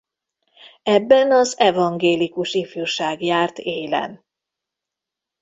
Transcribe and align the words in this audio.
Ebben 0.83 1.31
az 1.31 1.59
evangélikus 1.59 2.53
ifjúság 2.53 3.21
járt 3.21 3.57
élen. 3.57 4.25